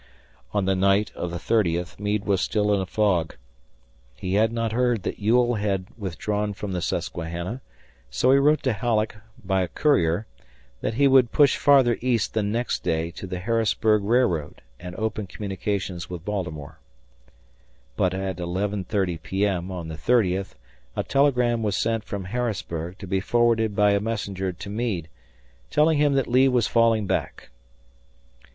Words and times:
On 0.51 0.65
the 0.65 0.73
night 0.75 1.11
of 1.13 1.29
the 1.29 1.37
thirtieth 1.37 1.99
Meade 1.99 2.25
was 2.25 2.41
still 2.41 2.73
in 2.73 2.81
a 2.81 2.87
fog. 2.87 3.35
He 4.15 4.33
had 4.33 4.51
not 4.51 4.71
heard 4.71 5.03
that 5.03 5.19
Ewell 5.19 5.53
had 5.61 5.85
withdrawn 5.95 6.55
from 6.55 6.71
the 6.71 6.81
Susquehanna, 6.81 7.61
so 8.09 8.31
he 8.31 8.39
wrote 8.39 8.63
to 8.63 8.73
Halleck, 8.73 9.17
by 9.45 9.61
a 9.61 9.67
courier, 9.67 10.25
that 10.79 10.95
he 10.95 11.07
would 11.07 11.31
push 11.31 11.55
farther 11.55 11.99
east 12.01 12.33
the 12.33 12.41
next 12.41 12.81
day 12.81 13.11
to 13.11 13.27
the 13.27 13.37
Harrisburg 13.37 14.01
railroad, 14.03 14.63
and 14.79 14.95
open 14.95 15.27
communication 15.27 15.99
with 16.09 16.25
Baltimore. 16.25 16.79
But 17.95 18.15
at 18.15 18.37
11.30 18.37 19.21
P.M., 19.21 19.69
on 19.71 19.87
the 19.87 19.97
thirtieth, 19.97 20.55
a 20.95 21.03
telegram 21.03 21.61
was 21.61 21.77
sent 21.77 22.03
from 22.05 22.23
Harrisburg 22.23 22.97
to 22.97 23.05
be 23.05 23.19
forwarded 23.19 23.75
by 23.75 23.91
a 23.91 23.99
messenger 23.99 24.51
to 24.51 24.69
Meade, 24.71 25.09
telling 25.69 25.99
him 25.99 26.13
that 26.15 26.25
Lee 26.25 26.47
was 26.47 26.65
falling 26.65 27.05
back. 27.05 27.51